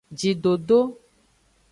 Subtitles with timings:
[0.19, 0.79] Jidodo.